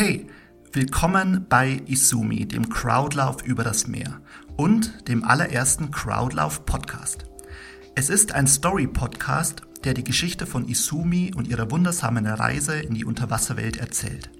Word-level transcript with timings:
Hey, 0.00 0.28
willkommen 0.72 1.46
bei 1.48 1.82
Isumi, 1.86 2.46
dem 2.46 2.68
Crowdlauf 2.68 3.42
über 3.42 3.64
das 3.64 3.88
Meer 3.88 4.20
und 4.56 5.08
dem 5.08 5.24
allerersten 5.24 5.90
Crowdlauf-Podcast. 5.90 7.24
Es 7.96 8.08
ist 8.08 8.30
ein 8.30 8.46
Story-Podcast, 8.46 9.62
der 9.82 9.94
die 9.94 10.04
Geschichte 10.04 10.46
von 10.46 10.68
Isumi 10.68 11.32
und 11.34 11.48
ihrer 11.48 11.72
wundersamen 11.72 12.28
Reise 12.28 12.78
in 12.78 12.94
die 12.94 13.04
Unterwasserwelt 13.04 13.78
erzählt. 13.78 14.30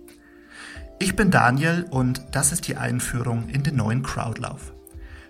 Ich 1.00 1.16
bin 1.16 1.32
Daniel 1.32 1.86
und 1.90 2.25
das 2.30 2.52
ist 2.52 2.68
die 2.68 2.77
Einführung 2.77 3.48
in 3.48 3.64
den 3.64 3.75
neuen 3.75 4.04
Crowdlauf. 4.04 4.72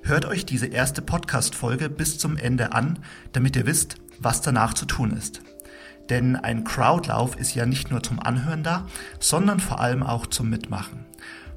Hört 0.02 0.26
euch 0.26 0.44
diese 0.44 0.66
erste 0.66 1.00
Podcast-Folge 1.00 1.88
bis 1.88 2.18
zum 2.18 2.36
Ende 2.36 2.74
an, 2.74 2.98
damit 3.32 3.56
ihr 3.56 3.64
wisst, 3.64 3.96
was 4.18 4.42
danach 4.42 4.74
zu 4.74 4.84
tun 4.84 5.12
ist. 5.12 5.40
Denn 6.10 6.36
ein 6.36 6.64
Crowdlauf 6.64 7.36
ist 7.36 7.54
ja 7.54 7.66
nicht 7.66 7.90
nur 7.90 8.02
zum 8.02 8.20
Anhören 8.20 8.62
da, 8.62 8.86
sondern 9.20 9.60
vor 9.60 9.80
allem 9.80 10.02
auch 10.02 10.26
zum 10.26 10.48
Mitmachen. 10.48 11.04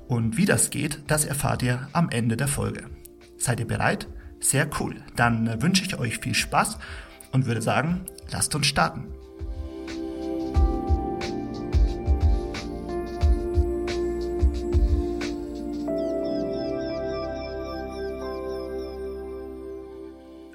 Und 0.07 0.35
wie 0.35 0.45
das 0.45 0.69
geht, 0.71 0.99
das 1.07 1.23
erfahrt 1.23 1.63
ihr 1.63 1.87
am 1.93 2.09
Ende 2.09 2.35
der 2.35 2.49
Folge. 2.49 2.83
Seid 3.37 3.59
ihr 3.59 3.67
bereit? 3.67 4.07
Sehr 4.41 4.69
cool. 4.79 4.95
Dann 5.15 5.47
äh, 5.47 5.61
wünsche 5.61 5.85
ich 5.85 5.97
euch 5.97 6.17
viel 6.17 6.33
Spaß 6.33 6.77
und 7.31 7.45
würde 7.45 7.61
sagen, 7.61 8.01
lasst 8.29 8.53
uns 8.55 8.67
starten. 8.67 9.05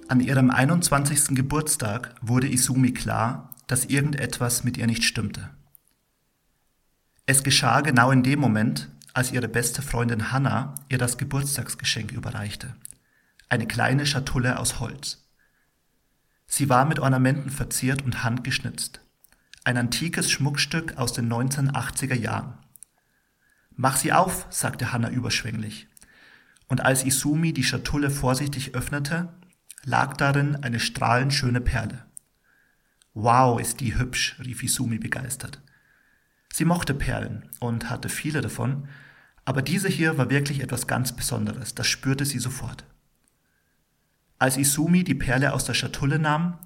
An 0.08 0.20
ihrem 0.20 0.50
21. 0.50 1.34
Geburtstag 1.34 2.14
wurde 2.20 2.48
Isumi 2.48 2.92
klar, 2.92 3.50
dass 3.66 3.84
irgendetwas 3.84 4.64
mit 4.64 4.76
ihr 4.76 4.86
nicht 4.86 5.04
stimmte. 5.04 5.50
Es 7.26 7.42
geschah 7.42 7.80
genau 7.80 8.10
in 8.10 8.22
dem 8.22 8.38
Moment, 8.38 8.90
als 9.12 9.32
ihre 9.32 9.48
beste 9.48 9.82
Freundin 9.82 10.30
Hannah 10.30 10.74
ihr 10.88 10.98
das 10.98 11.18
Geburtstagsgeschenk 11.18 12.12
überreichte. 12.12 12.76
Eine 13.48 13.66
kleine 13.66 14.06
Schatulle 14.06 14.58
aus 14.58 14.78
Holz. 14.78 15.26
Sie 16.46 16.68
war 16.68 16.84
mit 16.84 17.00
Ornamenten 17.00 17.50
verziert 17.50 18.02
und 18.02 18.22
handgeschnitzt. 18.22 19.00
Ein 19.64 19.76
antikes 19.76 20.30
Schmuckstück 20.30 20.96
aus 20.96 21.12
den 21.12 21.32
1980er 21.32 22.14
Jahren. 22.14 22.58
Mach 23.74 23.96
sie 23.96 24.12
auf, 24.12 24.46
sagte 24.50 24.92
Hannah 24.92 25.10
überschwänglich. 25.10 25.88
Und 26.68 26.80
als 26.80 27.04
Isumi 27.04 27.52
die 27.52 27.64
Schatulle 27.64 28.10
vorsichtig 28.10 28.74
öffnete, 28.74 29.34
lag 29.84 30.16
darin 30.16 30.56
eine 30.56 30.80
strahlend 30.80 31.34
schöne 31.34 31.60
Perle. 31.60 32.05
Wow, 33.18 33.58
ist 33.58 33.80
die 33.80 33.96
hübsch, 33.96 34.36
rief 34.44 34.62
Isumi 34.62 34.98
begeistert. 34.98 35.62
Sie 36.52 36.66
mochte 36.66 36.92
Perlen 36.92 37.48
und 37.60 37.88
hatte 37.88 38.10
viele 38.10 38.42
davon, 38.42 38.88
aber 39.46 39.62
diese 39.62 39.88
hier 39.88 40.18
war 40.18 40.28
wirklich 40.28 40.60
etwas 40.60 40.86
ganz 40.86 41.16
Besonderes, 41.16 41.74
das 41.74 41.86
spürte 41.86 42.26
sie 42.26 42.38
sofort. 42.38 42.84
Als 44.38 44.58
Isumi 44.58 45.02
die 45.02 45.14
Perle 45.14 45.54
aus 45.54 45.64
der 45.64 45.72
Schatulle 45.72 46.18
nahm, 46.18 46.58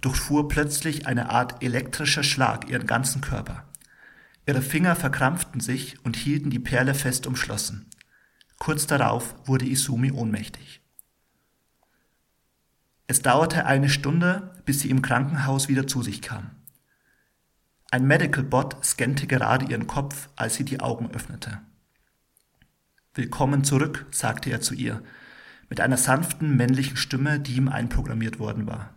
durchfuhr 0.00 0.48
plötzlich 0.48 1.06
eine 1.06 1.28
Art 1.28 1.62
elektrischer 1.62 2.22
Schlag 2.22 2.70
ihren 2.70 2.86
ganzen 2.86 3.20
Körper. 3.20 3.64
Ihre 4.46 4.62
Finger 4.62 4.96
verkrampften 4.96 5.60
sich 5.60 6.02
und 6.06 6.16
hielten 6.16 6.48
die 6.48 6.58
Perle 6.58 6.94
fest 6.94 7.26
umschlossen. 7.26 7.84
Kurz 8.58 8.86
darauf 8.86 9.34
wurde 9.46 9.66
Isumi 9.66 10.10
ohnmächtig. 10.10 10.80
Es 13.10 13.22
dauerte 13.22 13.64
eine 13.64 13.88
Stunde, 13.88 14.50
bis 14.66 14.80
sie 14.80 14.90
im 14.90 15.00
Krankenhaus 15.00 15.68
wieder 15.68 15.86
zu 15.86 16.02
sich 16.02 16.20
kam. 16.20 16.50
Ein 17.90 18.06
Medical 18.06 18.44
Bot 18.44 18.84
scannte 18.84 19.26
gerade 19.26 19.64
ihren 19.64 19.86
Kopf, 19.86 20.28
als 20.36 20.56
sie 20.56 20.64
die 20.64 20.80
Augen 20.80 21.10
öffnete. 21.12 21.58
Willkommen 23.14 23.64
zurück, 23.64 24.04
sagte 24.10 24.50
er 24.50 24.60
zu 24.60 24.74
ihr, 24.74 25.02
mit 25.70 25.80
einer 25.80 25.96
sanften 25.96 26.54
männlichen 26.54 26.98
Stimme, 26.98 27.40
die 27.40 27.56
ihm 27.56 27.68
einprogrammiert 27.68 28.38
worden 28.38 28.66
war. 28.66 28.94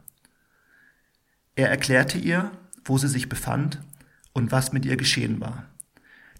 Er 1.56 1.70
erklärte 1.70 2.18
ihr, 2.18 2.52
wo 2.84 2.98
sie 2.98 3.08
sich 3.08 3.30
befand 3.30 3.80
und 4.34 4.52
was 4.52 4.74
mit 4.74 4.86
ihr 4.86 4.98
geschehen 4.98 5.40
war, 5.40 5.68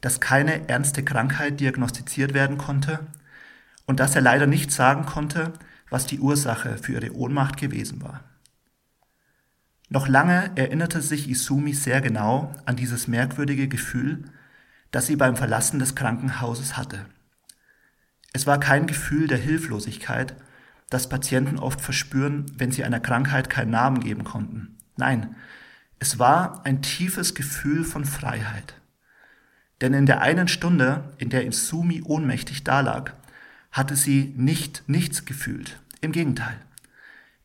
dass 0.02 0.20
keine 0.20 0.68
ernste 0.68 1.06
Krankheit 1.06 1.62
diagnostiziert 1.62 2.34
werden 2.34 2.58
konnte 2.58 3.08
und 3.86 4.02
dass 4.02 4.14
er 4.14 4.22
leider 4.22 4.46
nicht 4.46 4.74
sagen 4.74 5.06
konnte, 5.06 5.54
was 5.92 6.08
die 6.08 6.20
Ursache 6.20 6.78
für 6.78 6.94
ihre 6.94 7.14
Ohnmacht 7.14 7.58
gewesen 7.58 8.02
war. 8.02 8.24
Noch 9.90 10.08
lange 10.08 10.52
erinnerte 10.56 11.02
sich 11.02 11.30
Isumi 11.30 11.74
sehr 11.74 12.00
genau 12.00 12.56
an 12.66 12.78
dieses 12.78 13.10
merkwürdige 13.10 13.68
Gefühl, 13.68 14.24
das 14.92 15.06
sie 15.06 15.18
beim 15.18 15.36
Verlassen 15.36 15.80
des 15.80 15.94
Krankenhauses 15.94 16.78
hatte. 16.78 17.06
Es 18.32 18.48
war 18.48 18.60
kein 18.60 18.88
Gefühl 18.88 19.28
der 19.28 19.38
Hilflosigkeit, 19.38 20.34
das 20.90 21.10
Patienten 21.10 21.60
oft 21.60 21.82
verspüren, 21.82 22.46
wenn 22.58 22.72
sie 22.72 22.86
einer 22.86 23.02
Krankheit 23.02 23.50
keinen 23.50 23.72
Namen 23.72 24.00
geben 24.00 24.24
konnten. 24.24 24.78
Nein, 24.96 25.36
es 26.00 26.20
war 26.20 26.66
ein 26.66 26.82
tiefes 26.82 27.36
Gefühl 27.36 27.84
von 27.84 28.06
Freiheit. 28.06 28.76
Denn 29.82 29.94
in 29.94 30.06
der 30.06 30.22
einen 30.22 30.48
Stunde, 30.48 31.04
in 31.18 31.30
der 31.30 31.46
Isumi 31.46 32.02
ohnmächtig 32.02 32.64
dalag, 32.64 33.14
hatte 33.74 33.98
sie 33.98 34.34
nicht 34.38 34.84
nichts 34.88 35.26
gefühlt. 35.26 35.81
Im 36.02 36.12
Gegenteil. 36.12 36.60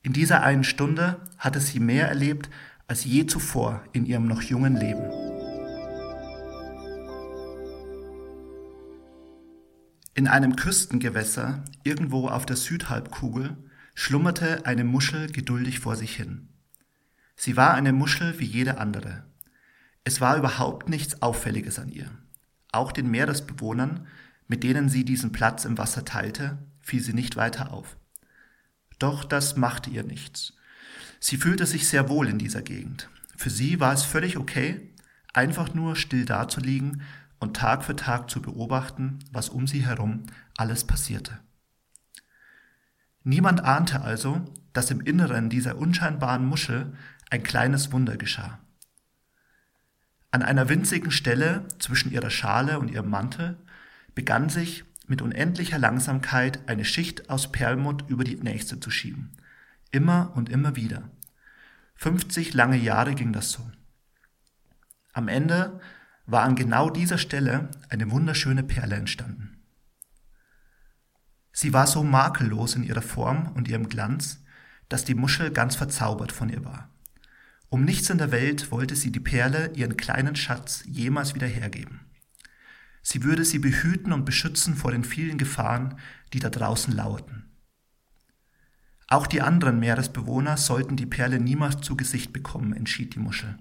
In 0.02 0.14
dieser 0.14 0.42
einen 0.42 0.64
Stunde 0.64 1.20
hatte 1.36 1.60
sie 1.60 1.78
mehr 1.78 2.08
erlebt 2.08 2.48
als 2.88 3.04
je 3.04 3.26
zuvor 3.26 3.84
in 3.92 4.06
ihrem 4.06 4.26
noch 4.26 4.40
jungen 4.40 4.76
Leben. 4.76 5.10
In 10.14 10.26
einem 10.26 10.56
Küstengewässer 10.56 11.64
irgendwo 11.84 12.28
auf 12.28 12.46
der 12.46 12.56
Südhalbkugel 12.56 13.54
schlummerte 13.94 14.64
eine 14.64 14.84
Muschel 14.84 15.30
geduldig 15.30 15.80
vor 15.80 15.94
sich 15.96 16.16
hin. 16.16 16.48
Sie 17.34 17.58
war 17.58 17.74
eine 17.74 17.92
Muschel 17.92 18.38
wie 18.38 18.46
jede 18.46 18.78
andere. 18.78 19.26
Es 20.04 20.22
war 20.22 20.38
überhaupt 20.38 20.88
nichts 20.88 21.20
Auffälliges 21.20 21.78
an 21.78 21.90
ihr. 21.90 22.10
Auch 22.72 22.92
den 22.92 23.10
Meeresbewohnern, 23.10 24.06
mit 24.48 24.62
denen 24.62 24.88
sie 24.88 25.04
diesen 25.04 25.32
Platz 25.32 25.66
im 25.66 25.76
Wasser 25.76 26.06
teilte, 26.06 26.56
fiel 26.80 27.02
sie 27.02 27.12
nicht 27.12 27.36
weiter 27.36 27.70
auf. 27.72 27.98
Doch 28.98 29.24
das 29.24 29.56
machte 29.56 29.90
ihr 29.90 30.02
nichts. 30.02 30.54
Sie 31.20 31.36
fühlte 31.36 31.66
sich 31.66 31.88
sehr 31.88 32.08
wohl 32.08 32.28
in 32.28 32.38
dieser 32.38 32.62
Gegend. 32.62 33.08
Für 33.36 33.50
sie 33.50 33.80
war 33.80 33.92
es 33.92 34.04
völlig 34.04 34.36
okay, 34.36 34.92
einfach 35.32 35.74
nur 35.74 35.96
still 35.96 36.24
dazuliegen 36.24 37.02
und 37.38 37.56
Tag 37.56 37.84
für 37.84 37.96
Tag 37.96 38.30
zu 38.30 38.40
beobachten, 38.40 39.18
was 39.32 39.48
um 39.48 39.66
sie 39.66 39.84
herum 39.84 40.24
alles 40.56 40.84
passierte. 40.84 41.38
Niemand 43.22 43.62
ahnte 43.64 44.02
also, 44.02 44.44
dass 44.72 44.90
im 44.90 45.00
Inneren 45.00 45.50
dieser 45.50 45.76
unscheinbaren 45.76 46.46
Muschel 46.46 46.94
ein 47.30 47.42
kleines 47.42 47.92
Wunder 47.92 48.16
geschah. 48.16 48.60
An 50.30 50.42
einer 50.42 50.68
winzigen 50.68 51.10
Stelle 51.10 51.66
zwischen 51.78 52.12
ihrer 52.12 52.30
Schale 52.30 52.78
und 52.78 52.90
ihrem 52.90 53.10
Mantel 53.10 53.56
begann 54.14 54.48
sich 54.48 54.84
mit 55.06 55.22
unendlicher 55.22 55.78
Langsamkeit 55.78 56.68
eine 56.68 56.84
Schicht 56.84 57.30
aus 57.30 57.52
Perlmutt 57.52 58.04
über 58.08 58.24
die 58.24 58.36
nächste 58.36 58.80
zu 58.80 58.90
schieben. 58.90 59.32
Immer 59.90 60.32
und 60.34 60.48
immer 60.48 60.76
wieder. 60.76 61.10
50 61.96 62.54
lange 62.54 62.76
Jahre 62.76 63.14
ging 63.14 63.32
das 63.32 63.52
so. 63.52 63.70
Am 65.12 65.28
Ende 65.28 65.80
war 66.26 66.42
an 66.42 66.56
genau 66.56 66.90
dieser 66.90 67.18
Stelle 67.18 67.70
eine 67.88 68.10
wunderschöne 68.10 68.62
Perle 68.62 68.96
entstanden. 68.96 69.62
Sie 71.52 71.72
war 71.72 71.86
so 71.86 72.02
makellos 72.02 72.74
in 72.74 72.82
ihrer 72.82 73.02
Form 73.02 73.52
und 73.54 73.68
ihrem 73.68 73.88
Glanz, 73.88 74.44
dass 74.88 75.04
die 75.04 75.14
Muschel 75.14 75.50
ganz 75.50 75.74
verzaubert 75.74 76.32
von 76.32 76.50
ihr 76.50 76.64
war. 76.64 76.90
Um 77.68 77.84
nichts 77.84 78.10
in 78.10 78.18
der 78.18 78.30
Welt 78.30 78.70
wollte 78.70 78.94
sie 78.94 79.10
die 79.10 79.20
Perle, 79.20 79.72
ihren 79.74 79.96
kleinen 79.96 80.36
Schatz, 80.36 80.84
jemals 80.86 81.34
wieder 81.34 81.46
hergeben. 81.46 82.05
Sie 83.08 83.22
würde 83.22 83.44
sie 83.44 83.60
behüten 83.60 84.12
und 84.12 84.24
beschützen 84.24 84.74
vor 84.74 84.90
den 84.90 85.04
vielen 85.04 85.38
Gefahren, 85.38 85.94
die 86.32 86.40
da 86.40 86.50
draußen 86.50 86.92
lauerten. 86.92 87.44
Auch 89.06 89.28
die 89.28 89.42
anderen 89.42 89.78
Meeresbewohner 89.78 90.56
sollten 90.56 90.96
die 90.96 91.06
Perle 91.06 91.38
niemals 91.38 91.82
zu 91.82 91.96
Gesicht 91.96 92.32
bekommen, 92.32 92.72
entschied 92.72 93.14
die 93.14 93.20
Muschel. 93.20 93.58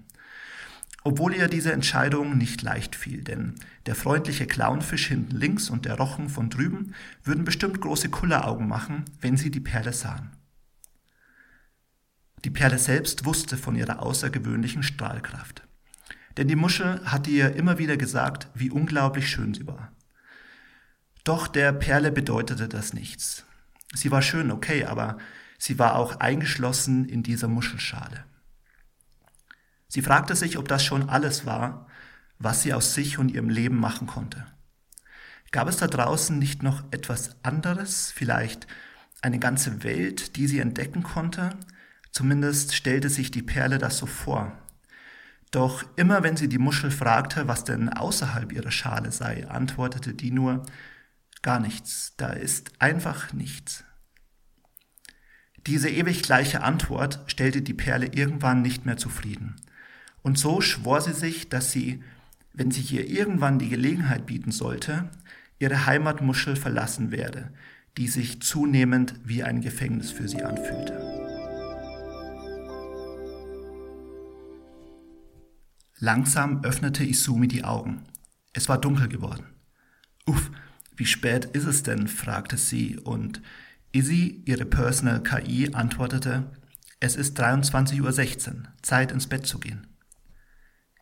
Obwohl 1.04 1.32
ihr 1.32 1.46
diese 1.46 1.72
Entscheidung 1.72 2.36
nicht 2.36 2.62
leicht 2.62 2.96
fiel, 2.96 3.22
denn 3.22 3.54
der 3.86 3.94
freundliche 3.94 4.48
Clownfisch 4.48 5.06
hinten 5.06 5.36
links 5.36 5.70
und 5.70 5.84
der 5.84 5.94
Rochen 5.94 6.28
von 6.28 6.50
drüben 6.50 6.92
würden 7.22 7.44
bestimmt 7.44 7.80
große 7.80 8.08
Kulleraugen 8.08 8.66
machen, 8.66 9.04
wenn 9.20 9.36
sie 9.36 9.52
die 9.52 9.60
Perle 9.60 9.92
sahen. 9.92 10.32
Die 12.44 12.50
Perle 12.50 12.80
selbst 12.80 13.24
wusste 13.24 13.56
von 13.56 13.76
ihrer 13.76 14.02
außergewöhnlichen 14.02 14.82
Strahlkraft. 14.82 15.62
Denn 16.36 16.48
die 16.48 16.56
Muschel 16.56 17.00
hatte 17.04 17.30
ihr 17.30 17.54
immer 17.56 17.78
wieder 17.78 17.96
gesagt, 17.96 18.48
wie 18.54 18.70
unglaublich 18.70 19.28
schön 19.28 19.54
sie 19.54 19.66
war. 19.66 19.92
Doch 21.24 21.48
der 21.48 21.72
Perle 21.72 22.12
bedeutete 22.12 22.68
das 22.68 22.92
nichts. 22.92 23.44
Sie 23.94 24.10
war 24.10 24.22
schön, 24.22 24.50
okay, 24.50 24.84
aber 24.84 25.18
sie 25.58 25.78
war 25.78 25.96
auch 25.96 26.20
eingeschlossen 26.20 27.08
in 27.08 27.22
dieser 27.22 27.48
Muschelschale. 27.48 28.24
Sie 29.88 30.02
fragte 30.02 30.36
sich, 30.36 30.58
ob 30.58 30.68
das 30.68 30.84
schon 30.84 31.08
alles 31.08 31.46
war, 31.46 31.86
was 32.38 32.62
sie 32.62 32.74
aus 32.74 32.94
sich 32.94 33.18
und 33.18 33.30
ihrem 33.30 33.48
Leben 33.48 33.78
machen 33.78 34.06
konnte. 34.06 34.46
Gab 35.52 35.68
es 35.68 35.78
da 35.78 35.86
draußen 35.86 36.38
nicht 36.38 36.62
noch 36.62 36.84
etwas 36.90 37.36
anderes, 37.42 38.12
vielleicht 38.14 38.66
eine 39.22 39.38
ganze 39.38 39.84
Welt, 39.84 40.36
die 40.36 40.46
sie 40.46 40.58
entdecken 40.58 41.02
konnte? 41.02 41.50
Zumindest 42.10 42.74
stellte 42.74 43.08
sich 43.08 43.30
die 43.30 43.42
Perle 43.42 43.78
das 43.78 43.96
so 43.98 44.06
vor. 44.06 44.52
Doch 45.56 45.86
immer 45.96 46.22
wenn 46.22 46.36
sie 46.36 46.50
die 46.50 46.58
Muschel 46.58 46.90
fragte, 46.90 47.48
was 47.48 47.64
denn 47.64 47.88
außerhalb 47.88 48.52
ihrer 48.52 48.70
Schale 48.70 49.10
sei, 49.10 49.48
antwortete 49.48 50.12
die 50.12 50.30
nur 50.30 50.66
gar 51.40 51.60
nichts, 51.60 52.12
da 52.18 52.28
ist 52.28 52.72
einfach 52.78 53.32
nichts. 53.32 53.82
Diese 55.66 55.88
ewig 55.88 56.22
gleiche 56.22 56.62
Antwort 56.62 57.20
stellte 57.26 57.62
die 57.62 57.72
Perle 57.72 58.08
irgendwann 58.08 58.60
nicht 58.60 58.84
mehr 58.84 58.98
zufrieden. 58.98 59.56
Und 60.20 60.38
so 60.38 60.60
schwor 60.60 61.00
sie 61.00 61.14
sich, 61.14 61.48
dass 61.48 61.72
sie, 61.72 62.04
wenn 62.52 62.70
sie 62.70 62.82
hier 62.82 63.08
irgendwann 63.08 63.58
die 63.58 63.70
Gelegenheit 63.70 64.26
bieten 64.26 64.52
sollte, 64.52 65.08
ihre 65.58 65.86
Heimatmuschel 65.86 66.56
verlassen 66.56 67.12
werde, 67.12 67.50
die 67.96 68.08
sich 68.08 68.42
zunehmend 68.42 69.14
wie 69.24 69.42
ein 69.42 69.62
Gefängnis 69.62 70.10
für 70.10 70.28
sie 70.28 70.42
anfühlte. 70.42 71.15
Langsam 75.98 76.62
öffnete 76.62 77.04
Isumi 77.04 77.48
die 77.48 77.64
Augen. 77.64 78.02
Es 78.52 78.68
war 78.68 78.78
dunkel 78.78 79.08
geworden. 79.08 79.46
Uff, 80.26 80.50
wie 80.94 81.06
spät 81.06 81.46
ist 81.46 81.66
es 81.66 81.82
denn? 81.82 82.06
fragte 82.06 82.58
sie 82.58 82.98
und 82.98 83.40
Izzy, 83.92 84.42
ihre 84.44 84.66
Personal 84.66 85.22
KI, 85.22 85.72
antwortete, 85.72 86.50
es 87.00 87.16
ist 87.16 87.40
23.16 87.40 88.48
Uhr, 88.48 88.62
Zeit 88.82 89.10
ins 89.10 89.26
Bett 89.26 89.46
zu 89.46 89.58
gehen. 89.58 89.86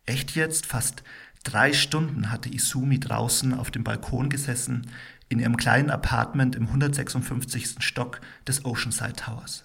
Echt 0.07 0.37
jetzt? 0.37 0.67
Fast 0.67 1.03
drei 1.43 1.73
Stunden 1.73 2.31
hatte 2.31 2.53
Isumi 2.53 3.01
draußen 3.01 3.55
auf 3.55 3.73
dem 3.73 3.83
Balkon 3.83 4.29
gesessen, 4.29 4.89
in 5.29 5.41
ihrem 5.41 5.57
kleinen 5.57 5.91
Apartment 5.91 6.55
im 6.55 6.67
156. 6.67 7.77
Stock 7.81 8.21
des 8.47 8.65
Oceanside 8.65 9.15
Towers. 9.15 9.65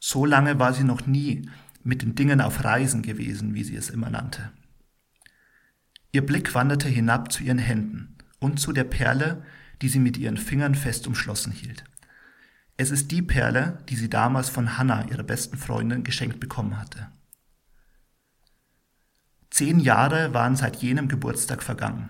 So 0.00 0.24
lange 0.24 0.58
war 0.58 0.72
sie 0.72 0.84
noch 0.84 1.06
nie 1.06 1.48
mit 1.82 2.02
den 2.02 2.14
Dingen 2.14 2.40
auf 2.40 2.64
Reisen 2.64 3.02
gewesen, 3.02 3.54
wie 3.54 3.64
sie 3.64 3.76
es 3.76 3.90
immer 3.90 4.10
nannte. 4.10 4.52
Ihr 6.12 6.24
Blick 6.24 6.54
wanderte 6.54 6.88
hinab 6.88 7.30
zu 7.32 7.42
ihren 7.42 7.58
Händen 7.58 8.16
und 8.38 8.58
zu 8.58 8.72
der 8.72 8.84
Perle, 8.84 9.44
die 9.80 9.88
sie 9.88 10.00
mit 10.00 10.16
ihren 10.16 10.36
Fingern 10.36 10.74
fest 10.74 11.06
umschlossen 11.06 11.52
hielt. 11.52 11.84
Es 12.76 12.90
ist 12.90 13.10
die 13.10 13.22
Perle, 13.22 13.78
die 13.88 13.96
sie 13.96 14.08
damals 14.08 14.48
von 14.48 14.78
Hannah, 14.78 15.06
ihrer 15.10 15.22
besten 15.22 15.56
Freundin, 15.56 16.02
geschenkt 16.02 16.40
bekommen 16.40 16.78
hatte. 16.78 17.08
Zehn 19.50 19.80
Jahre 19.80 20.32
waren 20.32 20.56
seit 20.56 20.76
jenem 20.76 21.08
Geburtstag 21.08 21.62
vergangen. 21.62 22.08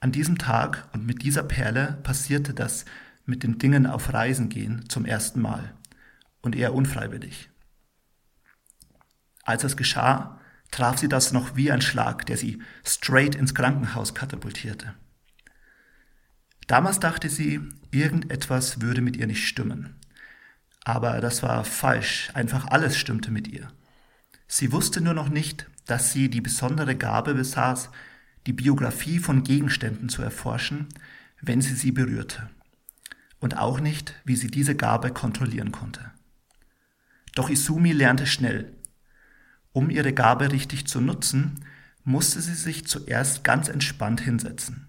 An 0.00 0.12
diesem 0.12 0.38
Tag 0.38 0.88
und 0.92 1.06
mit 1.06 1.22
dieser 1.22 1.42
Perle 1.42 1.98
passierte 2.02 2.54
das 2.54 2.84
mit 3.24 3.42
den 3.42 3.58
Dingen 3.58 3.86
auf 3.86 4.12
Reisen 4.12 4.48
gehen 4.48 4.88
zum 4.88 5.04
ersten 5.04 5.40
Mal 5.40 5.74
und 6.42 6.54
eher 6.54 6.74
unfreiwillig. 6.74 7.50
Als 9.48 9.64
es 9.64 9.78
geschah, 9.78 10.38
traf 10.70 10.98
sie 10.98 11.08
das 11.08 11.32
noch 11.32 11.56
wie 11.56 11.72
ein 11.72 11.80
Schlag, 11.80 12.26
der 12.26 12.36
sie 12.36 12.60
straight 12.84 13.34
ins 13.34 13.54
Krankenhaus 13.54 14.14
katapultierte. 14.14 14.92
Damals 16.66 17.00
dachte 17.00 17.30
sie, 17.30 17.62
irgendetwas 17.90 18.82
würde 18.82 19.00
mit 19.00 19.16
ihr 19.16 19.26
nicht 19.26 19.48
stimmen. 19.48 19.96
Aber 20.84 21.22
das 21.22 21.42
war 21.42 21.64
falsch, 21.64 22.28
einfach 22.34 22.66
alles 22.66 22.98
stimmte 22.98 23.30
mit 23.30 23.48
ihr. 23.48 23.72
Sie 24.48 24.70
wusste 24.70 25.00
nur 25.00 25.14
noch 25.14 25.30
nicht, 25.30 25.66
dass 25.86 26.12
sie 26.12 26.28
die 26.28 26.42
besondere 26.42 26.94
Gabe 26.94 27.32
besaß, 27.32 27.88
die 28.46 28.52
Biografie 28.52 29.18
von 29.18 29.44
Gegenständen 29.44 30.10
zu 30.10 30.20
erforschen, 30.20 30.88
wenn 31.40 31.62
sie 31.62 31.74
sie 31.74 31.92
berührte. 31.92 32.50
Und 33.40 33.56
auch 33.56 33.80
nicht, 33.80 34.14
wie 34.26 34.36
sie 34.36 34.48
diese 34.48 34.74
Gabe 34.74 35.10
kontrollieren 35.10 35.72
konnte. 35.72 36.10
Doch 37.34 37.48
Isumi 37.48 37.92
lernte 37.92 38.26
schnell. 38.26 38.74
Um 39.72 39.90
ihre 39.90 40.12
Gabe 40.12 40.52
richtig 40.52 40.86
zu 40.86 41.00
nutzen, 41.00 41.64
musste 42.04 42.40
sie 42.40 42.54
sich 42.54 42.86
zuerst 42.86 43.44
ganz 43.44 43.68
entspannt 43.68 44.20
hinsetzen 44.20 44.88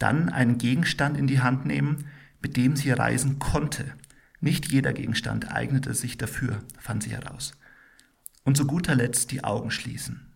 dann 0.00 0.30
einen 0.30 0.58
Gegenstand 0.58 1.16
in 1.16 1.28
die 1.28 1.40
Hand 1.40 1.66
nehmen, 1.66 2.06
mit 2.40 2.56
dem 2.56 2.74
sie 2.74 2.90
reisen 2.90 3.38
konnte. 3.38 3.84
Nicht 4.40 4.72
jeder 4.72 4.92
Gegenstand 4.92 5.52
eignete 5.52 5.94
sich 5.94 6.18
dafür, 6.18 6.64
fand 6.78 7.04
sie 7.04 7.10
heraus. 7.10 7.52
Und 8.42 8.56
zu 8.56 8.66
guter 8.66 8.94
Letzt 8.94 9.30
die 9.30 9.44
Augen 9.44 9.70
schließen. 9.70 10.34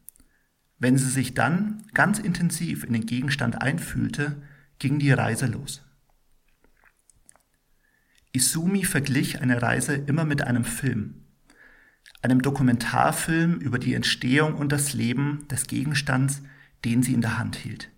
Wenn 0.78 0.98
sie 0.98 1.08
sich 1.08 1.32
dann 1.32 1.82
ganz 1.94 2.18
intensiv 2.18 2.84
in 2.84 2.92
den 2.92 3.06
Gegenstand 3.06 3.60
einfühlte, 3.62 4.42
ging 4.78 4.98
die 4.98 5.12
Reise 5.12 5.46
los. 5.46 5.82
Isumi 8.32 8.84
verglich 8.84 9.40
eine 9.40 9.62
Reise 9.62 9.94
immer 9.94 10.24
mit 10.24 10.42
einem 10.42 10.64
Film, 10.64 11.23
einem 12.22 12.42
Dokumentarfilm 12.42 13.56
über 13.56 13.78
die 13.78 13.94
Entstehung 13.94 14.54
und 14.54 14.72
das 14.72 14.94
Leben 14.94 15.46
des 15.48 15.66
Gegenstands, 15.66 16.42
den 16.84 17.02
sie 17.02 17.14
in 17.14 17.20
der 17.20 17.38
Hand 17.38 17.56
hielt. 17.56 17.90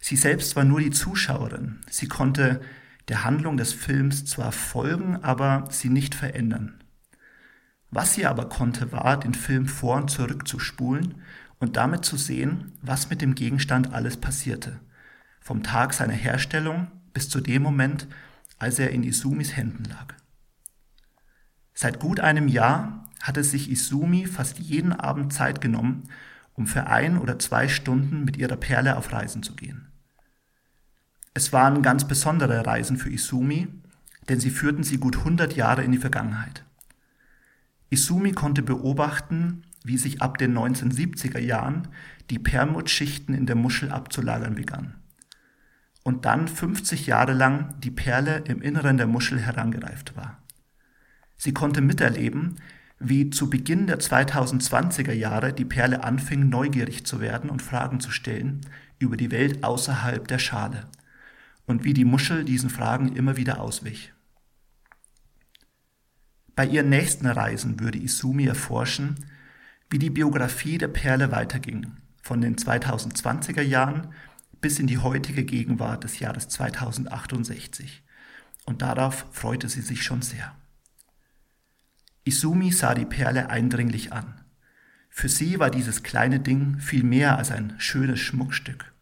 Sie 0.00 0.16
selbst 0.16 0.56
war 0.56 0.64
nur 0.64 0.80
die 0.80 0.90
Zuschauerin. 0.90 1.80
Sie 1.90 2.08
konnte 2.08 2.60
der 3.08 3.24
Handlung 3.24 3.56
des 3.56 3.72
Films 3.72 4.24
zwar 4.24 4.52
folgen, 4.52 5.16
aber 5.22 5.68
sie 5.70 5.88
nicht 5.88 6.14
verändern. 6.14 6.82
Was 7.90 8.14
sie 8.14 8.26
aber 8.26 8.48
konnte, 8.48 8.92
war, 8.92 9.18
den 9.18 9.34
Film 9.34 9.66
vor 9.66 9.96
und 9.96 10.10
zurück 10.10 10.46
zu 10.46 10.58
spulen 10.58 11.22
und 11.58 11.76
damit 11.76 12.04
zu 12.04 12.16
sehen, 12.16 12.72
was 12.82 13.10
mit 13.10 13.22
dem 13.22 13.34
Gegenstand 13.34 13.92
alles 13.92 14.16
passierte. 14.16 14.80
Vom 15.40 15.62
Tag 15.62 15.94
seiner 15.94 16.12
Herstellung 16.12 16.88
bis 17.12 17.28
zu 17.28 17.40
dem 17.40 17.62
Moment, 17.62 18.08
als 18.58 18.78
er 18.78 18.90
in 18.90 19.04
Isumis 19.04 19.56
Händen 19.56 19.84
lag. 19.84 20.14
Seit 21.72 22.00
gut 22.00 22.20
einem 22.20 22.48
Jahr 22.48 23.05
hatte 23.20 23.44
sich 23.44 23.70
Isumi 23.70 24.26
fast 24.26 24.58
jeden 24.58 24.92
Abend 24.92 25.32
Zeit 25.32 25.60
genommen, 25.60 26.04
um 26.54 26.66
für 26.66 26.86
ein 26.86 27.18
oder 27.18 27.38
zwei 27.38 27.68
Stunden 27.68 28.24
mit 28.24 28.36
ihrer 28.36 28.56
Perle 28.56 28.96
auf 28.96 29.12
Reisen 29.12 29.42
zu 29.42 29.54
gehen. 29.54 29.88
Es 31.34 31.52
waren 31.52 31.82
ganz 31.82 32.06
besondere 32.06 32.64
Reisen 32.64 32.96
für 32.96 33.10
Isumi, 33.10 33.68
denn 34.28 34.40
sie 34.40 34.50
führten 34.50 34.82
sie 34.82 34.98
gut 34.98 35.18
100 35.18 35.54
Jahre 35.54 35.84
in 35.84 35.92
die 35.92 35.98
Vergangenheit. 35.98 36.64
Isumi 37.90 38.32
konnte 38.32 38.62
beobachten, 38.62 39.62
wie 39.84 39.98
sich 39.98 40.22
ab 40.22 40.38
den 40.38 40.56
1970er 40.56 41.38
Jahren 41.38 41.88
die 42.30 42.38
Perlmuttschichten 42.38 43.34
in 43.34 43.46
der 43.46 43.56
Muschel 43.56 43.92
abzulagern 43.92 44.54
begannen 44.54 44.94
und 46.06 46.24
dann 46.24 46.46
50 46.46 47.08
Jahre 47.08 47.32
lang 47.32 47.74
die 47.80 47.90
Perle 47.90 48.44
im 48.46 48.62
Inneren 48.62 48.96
der 48.96 49.08
Muschel 49.08 49.40
herangereift 49.40 50.16
war. 50.16 50.40
Sie 51.36 51.52
konnte 51.52 51.80
miterleben, 51.80 52.60
wie 52.98 53.30
zu 53.30 53.50
Beginn 53.50 53.86
der 53.86 53.98
2020er 53.98 55.12
Jahre 55.12 55.52
die 55.52 55.64
Perle 55.64 56.02
anfing, 56.02 56.48
neugierig 56.48 57.04
zu 57.06 57.20
werden 57.20 57.50
und 57.50 57.62
Fragen 57.62 58.00
zu 58.00 58.10
stellen 58.10 58.62
über 58.98 59.16
die 59.16 59.30
Welt 59.30 59.64
außerhalb 59.64 60.26
der 60.26 60.38
Schale 60.38 60.84
und 61.66 61.84
wie 61.84 61.92
die 61.92 62.04
Muschel 62.04 62.44
diesen 62.44 62.70
Fragen 62.70 63.14
immer 63.14 63.36
wieder 63.36 63.60
auswich. 63.60 64.12
Bei 66.54 66.64
ihren 66.64 66.88
nächsten 66.88 67.26
Reisen 67.26 67.80
würde 67.80 67.98
Isumi 67.98 68.46
erforschen, 68.46 69.16
wie 69.90 69.98
die 69.98 70.10
Biografie 70.10 70.78
der 70.78 70.88
Perle 70.88 71.30
weiterging, 71.30 71.92
von 72.22 72.40
den 72.40 72.56
2020er 72.56 73.60
Jahren 73.60 74.08
bis 74.62 74.78
in 74.78 74.86
die 74.86 74.98
heutige 74.98 75.44
Gegenwart 75.44 76.04
des 76.04 76.18
Jahres 76.18 76.48
2068. 76.48 78.02
Und 78.64 78.80
darauf 78.80 79.26
freute 79.30 79.68
sie 79.68 79.82
sich 79.82 80.02
schon 80.02 80.22
sehr. 80.22 80.56
Isumi 82.26 82.72
sah 82.72 82.94
die 82.94 83.04
Perle 83.04 83.50
eindringlich 83.50 84.12
an. 84.12 84.40
Für 85.08 85.28
sie 85.28 85.60
war 85.60 85.70
dieses 85.70 86.02
kleine 86.02 86.40
Ding 86.40 86.80
viel 86.80 87.04
mehr 87.04 87.38
als 87.38 87.52
ein 87.52 87.74
schönes 87.78 88.18
Schmuckstück. 88.18 88.92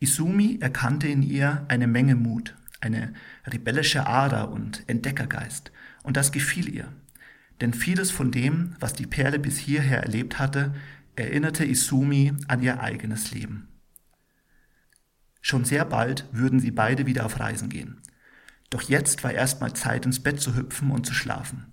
Isumi 0.00 0.58
erkannte 0.62 1.06
in 1.06 1.22
ihr 1.22 1.66
eine 1.68 1.86
Menge 1.86 2.16
Mut, 2.16 2.56
eine 2.80 3.12
rebellische 3.46 4.06
Ader 4.06 4.50
und 4.50 4.84
Entdeckergeist, 4.86 5.70
und 6.02 6.16
das 6.16 6.32
gefiel 6.32 6.74
ihr. 6.74 6.90
Denn 7.60 7.74
vieles 7.74 8.10
von 8.10 8.30
dem, 8.30 8.74
was 8.80 8.94
die 8.94 9.06
Perle 9.06 9.38
bis 9.38 9.58
hierher 9.58 10.02
erlebt 10.02 10.38
hatte, 10.38 10.74
erinnerte 11.14 11.64
Isumi 11.66 12.32
an 12.48 12.62
ihr 12.62 12.80
eigenes 12.80 13.32
Leben. 13.32 13.68
Schon 15.42 15.66
sehr 15.66 15.84
bald 15.84 16.26
würden 16.32 16.58
sie 16.58 16.70
beide 16.70 17.04
wieder 17.04 17.26
auf 17.26 17.38
Reisen 17.38 17.68
gehen. 17.68 18.00
Doch 18.70 18.82
jetzt 18.82 19.24
war 19.24 19.32
erstmal 19.32 19.74
Zeit, 19.74 20.06
ins 20.06 20.22
Bett 20.22 20.40
zu 20.40 20.56
hüpfen 20.56 20.90
und 20.90 21.04
zu 21.04 21.12
schlafen. 21.12 21.66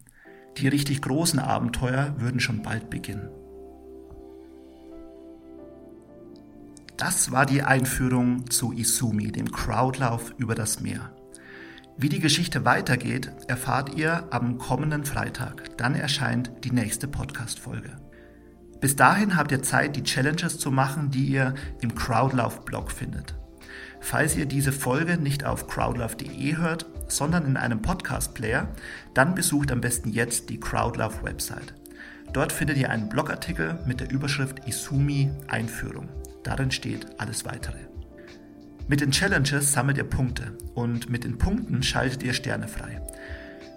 Die 0.58 0.68
richtig 0.68 1.02
großen 1.02 1.40
Abenteuer 1.40 2.16
würden 2.18 2.40
schon 2.40 2.62
bald 2.62 2.90
beginnen. 2.90 3.30
Das 6.98 7.32
war 7.32 7.46
die 7.46 7.64
Einführung 7.64 8.50
zu 8.50 8.72
Isumi, 8.72 9.32
dem 9.32 9.52
Crowdlauf 9.52 10.34
über 10.38 10.56
das 10.56 10.80
Meer. 10.80 11.12
Wie 11.98 12.10
die 12.10 12.20
Geschichte 12.20 12.66
weitergeht, 12.66 13.32
erfahrt 13.48 13.96
ihr 13.96 14.28
am 14.32 14.58
kommenden 14.58 15.06
Freitag. 15.06 15.78
Dann 15.78 15.96
erscheint 15.96 16.52
die 16.64 16.72
nächste 16.72 17.08
Podcast-Folge. 17.08 17.98
Bis 18.80 18.96
dahin 18.96 19.36
habt 19.36 19.52
ihr 19.52 19.64
Zeit, 19.64 19.96
die 19.96 20.04
Challenges 20.04 20.60
zu 20.60 20.72
machen, 20.72 21.10
die 21.10 21.26
ihr 21.26 21.54
im 21.82 21.96
Crowdlauf-Blog 21.96 22.92
findet. 22.92 23.36
Falls 24.06 24.36
ihr 24.36 24.46
diese 24.46 24.74
Folge 24.74 25.18
nicht 25.18 25.46
auf 25.46 25.66
crowdlove.de 25.68 26.58
hört, 26.58 26.86
sondern 27.08 27.46
in 27.46 27.56
einem 27.56 27.82
Podcast-Player, 27.82 28.68
dann 29.14 29.34
besucht 29.34 29.72
am 29.72 29.80
besten 29.80 30.10
jetzt 30.10 30.50
die 30.50 30.60
Crowdlove-Website. 30.60 31.74
Dort 32.34 32.52
findet 32.52 32.78
ihr 32.78 32.90
einen 32.90 33.08
Blogartikel 33.08 33.80
mit 33.88 34.02
der 34.02 34.12
Überschrift 34.12 34.68
Isumi 34.68 35.32
Einführung. 35.48 36.10
Darin 36.44 36.70
steht 36.70 37.18
alles 37.18 37.46
weitere. 37.46 37.78
Mit 38.90 39.00
den 39.00 39.12
Challenges 39.12 39.72
sammelt 39.72 39.98
ihr 39.98 40.04
Punkte 40.04 40.58
und 40.76 41.10
mit 41.10 41.24
den 41.24 41.38
Punkten 41.38 41.82
schaltet 41.82 42.24
ihr 42.24 42.34
Sterne 42.34 42.68
frei. 42.68 43.02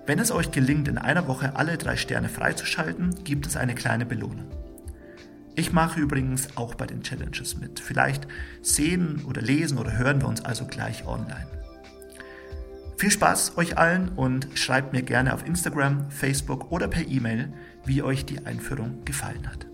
Wenn 0.07 0.19
es 0.19 0.33
euch 0.33 0.51
gelingt, 0.51 0.89
in 0.89 0.99
einer 0.99 1.29
Woche 1.29 1.55
alle 1.55 1.79
drei 1.79 1.97
Sterne 1.97 2.29
freizuschalten, 2.29 3.15
gibt 3.23 3.47
es 3.47 3.57
eine 3.57 3.77
kleine 3.77 4.05
Belohnung. 4.05 4.51
Ich 5.59 5.73
mache 5.73 5.99
übrigens 6.01 6.57
auch 6.57 6.75
bei 6.75 6.87
den 6.87 7.03
Challenges 7.03 7.57
mit. 7.57 7.81
Vielleicht 7.81 8.29
sehen 8.61 9.25
oder 9.27 9.41
lesen 9.41 9.79
oder 9.79 9.97
hören 9.97 10.21
wir 10.21 10.29
uns 10.29 10.45
also 10.45 10.67
gleich 10.67 11.07
online. 11.07 11.47
Viel 12.99 13.11
Spaß 13.11 13.57
euch 13.57 13.79
allen 13.79 14.11
und 14.11 14.49
schreibt 14.55 14.93
mir 14.93 15.03
gerne 15.03 15.33
auf 15.33 15.47
Instagram, 15.47 16.11
Facebook 16.11 16.71
oder 16.71 16.89
per 16.89 17.07
E-Mail, 17.07 17.53
wie 17.87 18.03
euch 18.03 18.27
die 18.27 18.45
Einführung 18.45 19.05
gefallen 19.07 19.47
hat. 19.47 19.67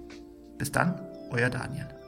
Bis 0.56 0.70
dann, 0.70 1.00
euer 1.30 1.50
Daniel. 1.50 2.01